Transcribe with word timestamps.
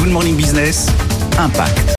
Good 0.00 0.12
Morning 0.12 0.34
Business, 0.34 0.86
Impact. 1.38 1.94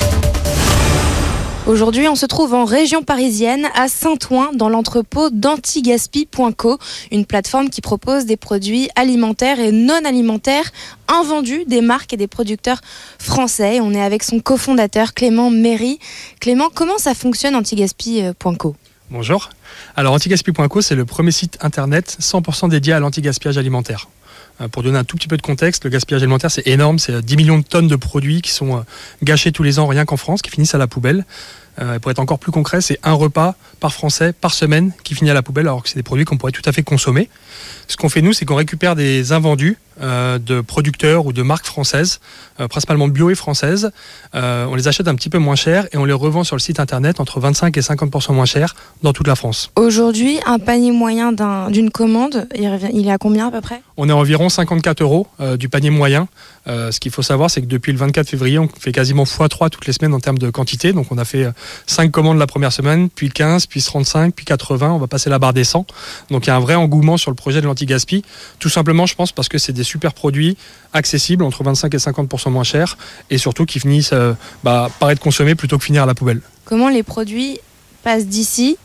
Aujourd'hui, 1.68 2.08
on 2.08 2.16
se 2.16 2.26
trouve 2.26 2.56
en 2.56 2.66
région 2.66 3.04
parisienne, 3.04 3.68
à 3.76 3.90
Saint-Ouen, 3.90 4.54
dans 4.56 4.70
l'entrepôt 4.70 5.30
d'antigaspi.co, 5.30 6.80
une 7.12 7.28
plateforme 7.28 7.70
qui 7.70 7.82
propose 7.82 8.26
des 8.26 8.38
produits 8.38 8.90
alimentaires 8.96 9.60
et 9.60 9.72
non 9.72 10.04
alimentaires 10.04 10.72
invendus 11.08 11.64
des 11.68 11.82
marques 11.82 12.12
et 12.14 12.18
des 12.18 12.26
producteurs 12.26 12.82
français. 13.20 13.80
On 13.82 13.94
est 13.94 14.02
avec 14.02 14.24
son 14.24 14.40
cofondateur 14.40 15.14
Clément 15.14 15.52
Méry. 15.52 16.00
Clément, 16.40 16.70
comment 16.74 16.98
ça 16.98 17.14
fonctionne 17.14 17.54
antigaspi.co 17.54 18.76
Bonjour. 19.12 19.52
Alors 19.96 20.14
antigaspi.co, 20.14 20.82
c'est 20.82 20.96
le 20.96 21.06
premier 21.06 21.32
site 21.32 21.60
internet 21.62 22.18
100% 22.20 22.68
dédié 22.68 22.94
à 22.94 23.00
l'antigaspillage 23.00 23.60
alimentaire. 23.60 24.08
Euh, 24.60 24.68
pour 24.68 24.84
donner 24.84 24.98
un 24.98 25.04
tout 25.04 25.16
petit 25.16 25.28
peu 25.28 25.38
de 25.38 25.42
contexte, 25.42 25.84
le 25.86 25.90
gaspillage 25.90 26.22
alimentaire, 26.22 26.52
c'est 26.52 26.68
énorme. 26.68 27.00
C'est 27.00 27.24
10 27.24 27.38
millions 27.38 27.60
de 27.60 27.64
tonnes 27.64 27.88
de 27.88 27.96
produits 27.96 28.42
qui 28.42 28.52
sont 28.52 28.78
euh, 28.78 28.82
gâchés 29.24 29.52
tous 29.52 29.64
les 29.64 29.80
ans, 29.80 29.88
rien 29.88 30.06
qu'en 30.06 30.18
France, 30.18 30.42
qui 30.42 30.50
finissent 30.50 30.76
à 30.76 30.78
la 30.78 30.88
poubelle. 30.88 31.26
Euh, 31.80 32.00
pour 32.00 32.12
être 32.12 32.20
encore 32.20 32.40
plus 32.40 32.52
concret, 32.52 32.82
c'est 32.82 33.00
un 33.04 33.14
repas 33.14 33.56
par 33.80 33.94
Français 33.94 34.34
par 34.34 34.54
semaine 34.54 34.92
qui 35.04 35.16
finit 35.16 35.32
à 35.32 35.34
la 35.34 35.42
poubelle, 35.42 35.68
alors 35.68 35.84
que 35.84 35.90
c'est 35.90 35.96
des 35.96 36.04
produits 36.04 36.26
qu'on 36.26 36.38
pourrait 36.38 36.52
tout 36.52 36.62
à 36.66 36.72
fait 36.72 36.84
consommer. 36.84 37.30
Ce 37.88 37.98
qu'on 37.98 38.10
fait 38.10 38.22
nous, 38.22 38.34
c'est 38.34 38.46
qu'on 38.46 38.56
récupère 38.56 38.96
des 38.96 39.32
invendus 39.32 39.78
euh, 40.02 40.40
de 40.40 40.62
producteurs 40.62 41.26
ou 41.26 41.34
de 41.34 41.42
marques 41.42 41.66
françaises, 41.66 42.20
euh, 42.60 42.68
principalement 42.68 43.08
bio 43.08 43.30
et 43.30 43.36
françaises. 43.36 43.92
on 44.34 44.76
les 44.76 44.88
achète 44.88 45.08
un 45.08 45.16
petit 45.16 45.30
peu 45.30 45.38
moins 45.38 45.56
cher 45.56 45.88
et 45.92 45.98
on 45.98 46.06
les 46.06 46.14
revend 46.14 46.44
sur 46.44 46.56
le 46.56 46.62
site 46.62 46.80
internet 46.80 47.20
entre 47.20 47.40
25 47.40 47.76
et 47.76 47.82
50% 47.82 48.34
moins 48.34 48.46
cher 48.46 48.76
dans 49.02 49.14
toute 49.14 49.28
la 49.28 49.36
France. 49.36 49.72
Aujourd'hui, 49.76 50.40
un 50.46 50.60
panier 50.60 50.92
moyen 50.92 51.34
d'une 51.70 51.90
commande, 51.90 52.48
il, 52.56 53.08
est 53.08 53.12
à 53.12 53.18
combien 53.18 53.48
à 53.48 53.52
peu 53.52 53.62
près? 53.62 53.82
On 53.98 54.08
est 54.10 54.12
à 54.12 54.16
environ 54.16 54.50
54 54.50 55.02
euros 55.02 55.28
du 55.58 55.70
panier 55.70 55.90
moyen. 55.90 56.28
ce 56.66 57.00
qu'il 57.00 57.12
faut 57.12 57.22
savoir, 57.22 57.50
c'est 57.50 57.62
que 57.62 57.68
depuis 57.68 57.92
le 57.92 57.98
24 57.98 58.28
février, 58.28 58.60
on 58.60 58.70
fait 58.80 58.92
quasiment 58.92 59.24
x3 59.24 59.70
toutes 59.70 59.86
les 59.86 59.94
semaines 59.94 60.14
en 60.14 60.20
termes 60.20 60.38
de 60.38 60.50
quantité. 60.50 60.94
Donc 60.94 61.08
on 61.12 61.18
a 61.18 61.26
fait 61.26 61.48
5 61.88 62.12
commandes 62.12 62.38
la 62.38 62.48
première 62.48 62.74
semaine, 62.74 63.10
puis 63.10 63.30
15, 63.30 63.68
puis 63.68 63.82
35, 63.82 64.34
puis 64.34 64.46
80. 64.46 64.92
On 64.92 64.98
va 64.98 65.08
passer 65.08 65.30
la 65.30 65.40
barre 65.40 65.54
des 65.54 65.64
100. 65.64 65.86
Donc 66.30 66.46
il 66.46 66.48
y 66.48 66.52
a 66.52 66.56
un 66.56 66.60
vrai 66.60 66.76
engouement 66.76 67.18
sur 67.18 67.32
le 67.32 67.36
projet 67.36 67.62
de 67.62 67.66
l'anti-gaspi. 67.66 68.24
Tout 68.60 68.70
simplement, 68.70 69.06
je 69.06 69.16
pense, 69.16 69.32
parce 69.32 69.50
que 69.50 69.58
c'est 69.58 69.74
des 69.74 69.84
super 69.84 70.14
produits 70.14 70.58
accessibles, 70.94 71.44
entre 71.44 71.64
25 71.64 71.94
et 71.94 71.98
50% 71.98 72.52
moins 72.52 72.64
chers, 72.64 72.98
et 73.30 73.38
surtout 73.38 73.66
qui 73.66 73.80
finissent 73.80 74.14
euh, 74.14 74.34
bah, 74.64 74.90
par 75.00 75.12
être 75.12 75.20
consommés 75.20 75.56
plutôt 75.56 75.78
que 75.78 75.84
finir 75.84 76.04
à 76.04 76.06
la 76.06 76.14
poubelle. 76.14 76.42
Comment 76.66 76.90
les 76.90 77.04
produits 77.04 77.60
passent 78.04 78.28
d'ici 78.28 78.78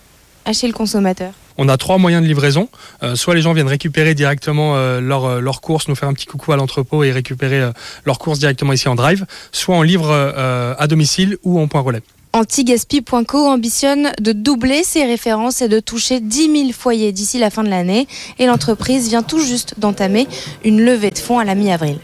à 0.45 0.53
chez 0.53 0.67
le 0.67 0.73
consommateur? 0.73 1.33
On 1.59 1.69
a 1.69 1.79
trois 1.79 1.97
moyens 1.97 2.23
de 2.23 2.29
livraison. 2.29 2.69
Euh, 3.03 3.17
soit 3.17 3.35
les 3.35 3.41
gens 3.41 3.55
viennent 3.55 3.67
récupérer 3.67 4.15
directement 4.15 4.77
euh, 4.77 5.01
leurs 5.01 5.41
leur 5.41 5.63
courses, 5.63 5.89
nous 5.89 5.95
faire 5.95 6.09
un 6.09 6.13
petit 6.13 6.27
coucou 6.27 6.53
à 6.53 6.57
l'entrepôt 6.57 7.03
et 7.03 7.11
récupérer 7.13 7.71
leurs 8.05 8.19
courses 8.19 8.39
directement 8.39 8.73
ici 8.73 8.89
en 8.89 8.95
drive, 8.95 9.25
soit 9.53 9.75
on 9.75 9.83
livre 9.83 10.13
à 10.13 10.87
domicile 10.87 11.39
ou 11.45 11.59
en 11.59 11.67
point 11.67 11.81
relais. 11.81 12.03
Antigaspi.co 12.37 13.47
ambitionne 13.47 14.13
de 14.21 14.33
doubler 14.33 14.85
ses 14.85 15.05
références 15.05 15.63
et 15.63 15.69
de 15.69 15.81
toucher 15.81 16.21
10 16.21 16.53
000 16.53 16.73
foyers 16.73 17.11
d'ici 17.11 17.39
la 17.39 17.49
fin 17.49 17.65
de 17.65 17.71
l'année. 17.71 18.07
Et 18.39 18.45
l'entreprise 18.45 19.09
vient 19.09 19.23
tout 19.23 19.41
juste 19.41 19.77
d'entamer 19.79 20.29
une 20.63 20.83
levée 20.83 21.11
de 21.11 21.19
fonds 21.19 21.39
à 21.39 21.45
la 21.45 21.55
mi-avril. 21.55 21.97